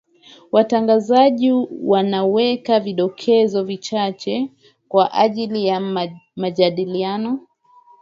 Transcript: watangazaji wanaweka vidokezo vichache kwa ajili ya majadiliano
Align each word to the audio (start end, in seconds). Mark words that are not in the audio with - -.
watangazaji 0.51 1.51
wanaweka 1.83 2.79
vidokezo 2.79 3.63
vichache 3.63 4.49
kwa 4.87 5.13
ajili 5.13 5.65
ya 5.65 5.81
majadiliano 6.35 7.39